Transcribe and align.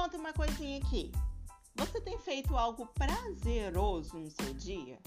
conta 0.00 0.16
uma 0.16 0.32
coisinha 0.32 0.78
aqui. 0.78 1.12
Você 1.76 2.00
tem 2.00 2.18
feito 2.18 2.56
algo 2.56 2.86
prazeroso 2.86 4.18
no 4.18 4.30
seu 4.30 4.54
dia? 4.54 4.98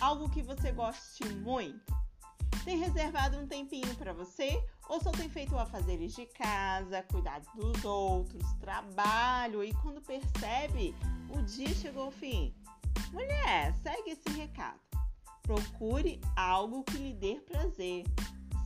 Algo 0.00 0.30
que 0.30 0.40
você 0.40 0.70
goste 0.70 1.24
muito? 1.24 1.92
Tem 2.64 2.78
reservado 2.78 3.36
um 3.36 3.48
tempinho 3.48 3.92
para 3.96 4.12
você 4.12 4.64
ou 4.88 5.02
só 5.02 5.10
tem 5.10 5.28
feito 5.28 5.58
afazeres 5.58 6.14
de 6.14 6.24
casa, 6.26 7.02
cuidado 7.10 7.48
dos 7.56 7.84
outros, 7.84 8.44
trabalho 8.60 9.64
e 9.64 9.74
quando 9.82 10.00
percebe, 10.00 10.94
o 11.28 11.42
dia 11.42 11.74
chegou 11.74 12.04
ao 12.04 12.12
fim? 12.12 12.54
Mulher, 13.10 13.74
segue 13.82 14.10
esse 14.10 14.28
recado. 14.38 14.78
Procure 15.42 16.20
algo 16.36 16.84
que 16.84 16.96
lhe 16.96 17.12
dê 17.12 17.40
prazer. 17.40 18.04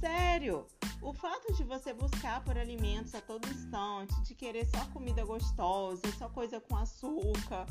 Sério, 0.00 0.66
o 1.06 1.12
fato 1.12 1.52
de 1.52 1.62
você 1.62 1.94
buscar 1.94 2.42
por 2.42 2.58
alimentos 2.58 3.14
a 3.14 3.20
todo 3.20 3.48
instante, 3.48 4.20
de 4.22 4.34
querer 4.34 4.66
só 4.66 4.84
comida 4.86 5.24
gostosa, 5.24 6.02
só 6.18 6.28
coisa 6.28 6.60
com 6.60 6.76
açúcar, 6.76 7.64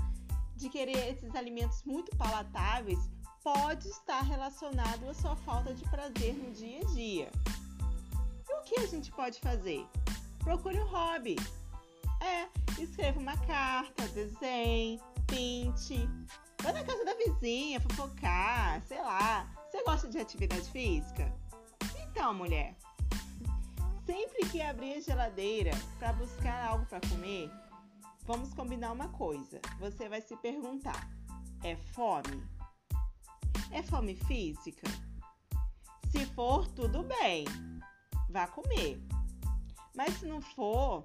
de 0.56 0.70
querer 0.70 1.10
esses 1.10 1.36
alimentos 1.36 1.84
muito 1.84 2.16
palatáveis, 2.16 2.98
pode 3.44 3.90
estar 3.90 4.22
relacionado 4.22 5.10
à 5.10 5.14
sua 5.14 5.36
falta 5.36 5.74
de 5.74 5.84
prazer 5.90 6.34
no 6.34 6.50
dia 6.54 6.80
a 6.80 6.86
dia. 6.94 7.32
E 8.48 8.54
o 8.54 8.64
que 8.64 8.80
a 8.80 8.88
gente 8.88 9.12
pode 9.12 9.38
fazer? 9.42 9.86
Procure 10.40 10.80
um 10.80 10.88
hobby. 10.88 11.36
É, 12.22 12.48
escreva 12.82 13.20
uma 13.20 13.36
carta, 13.46 14.08
desenhe, 14.14 15.02
pinte, 15.28 16.08
vá 16.64 16.72
na 16.72 16.86
casa 16.86 17.04
da 17.04 17.14
vizinha, 17.16 17.82
fofocar, 17.82 18.82
sei 18.88 19.02
lá. 19.02 19.46
Você 19.70 19.84
gosta 19.84 20.08
de 20.08 20.20
atividade 20.20 20.72
física? 20.72 21.30
Então, 22.00 22.34
mulher, 22.34 22.78
que 24.56 24.62
abrir 24.62 24.94
a 24.94 25.02
geladeira 25.02 25.72
para 26.00 26.14
buscar 26.14 26.68
algo 26.68 26.86
para 26.86 27.06
comer, 27.10 27.52
vamos 28.24 28.54
combinar 28.54 28.94
uma 28.94 29.10
coisa. 29.10 29.60
Você 29.82 30.08
vai 30.08 30.22
se 30.22 30.34
perguntar: 30.38 31.10
é 31.62 31.76
fome? 31.76 32.42
É 33.70 33.84
fome 33.84 34.16
física? 34.16 34.88
Se 36.10 36.26
for, 36.28 36.66
tudo 36.70 37.04
bem, 37.04 37.44
vá 38.30 38.48
comer. 38.48 38.98
Mas 39.94 40.14
se 40.20 40.26
não 40.26 40.40
for, 40.40 41.04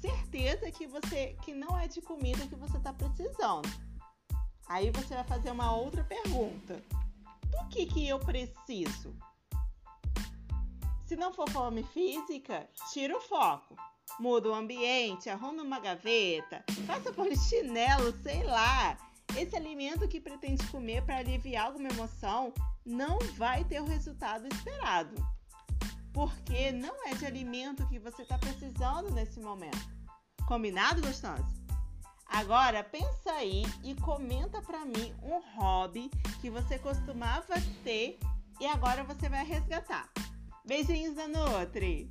certeza 0.00 0.68
que 0.72 0.88
você 0.88 1.36
que 1.44 1.54
não 1.54 1.78
é 1.78 1.86
de 1.86 2.02
comida 2.02 2.44
que 2.48 2.56
você 2.56 2.76
está 2.76 2.92
precisando. 2.92 3.68
Aí 4.66 4.90
você 4.90 5.14
vai 5.14 5.24
fazer 5.24 5.52
uma 5.52 5.72
outra 5.72 6.02
pergunta: 6.02 6.82
do 7.52 7.68
que 7.68 7.86
que 7.86 8.08
eu 8.08 8.18
preciso? 8.18 9.14
Se 11.10 11.16
não 11.16 11.32
for 11.32 11.50
fome 11.50 11.82
física, 11.82 12.68
tira 12.92 13.16
o 13.16 13.20
foco. 13.20 13.74
Muda 14.20 14.48
o 14.48 14.54
ambiente, 14.54 15.28
arruma 15.28 15.64
uma 15.64 15.80
gaveta, 15.80 16.64
faça 16.86 17.12
polichinelo, 17.12 18.16
sei 18.22 18.44
lá. 18.44 18.96
Esse 19.36 19.56
alimento 19.56 20.06
que 20.06 20.20
pretende 20.20 20.64
comer 20.68 21.04
para 21.04 21.16
aliviar 21.16 21.66
alguma 21.66 21.88
emoção 21.88 22.54
não 22.86 23.18
vai 23.36 23.64
ter 23.64 23.82
o 23.82 23.86
resultado 23.86 24.46
esperado. 24.46 25.16
Porque 26.12 26.70
não 26.70 27.04
é 27.08 27.12
de 27.12 27.26
alimento 27.26 27.88
que 27.88 27.98
você 27.98 28.22
está 28.22 28.38
precisando 28.38 29.10
nesse 29.10 29.40
momento. 29.40 29.90
Combinado, 30.46 31.02
gostoso? 31.02 31.44
Agora 32.24 32.84
pensa 32.84 33.32
aí 33.32 33.64
e 33.82 33.96
comenta 33.96 34.62
para 34.62 34.84
mim 34.84 35.12
um 35.24 35.40
hobby 35.58 36.08
que 36.40 36.48
você 36.48 36.78
costumava 36.78 37.54
ter 37.82 38.16
e 38.60 38.66
agora 38.66 39.02
você 39.02 39.28
vai 39.28 39.44
resgatar. 39.44 40.08
Beijinhos 40.64 41.14
da 41.16 41.26
Nutri! 41.26 42.10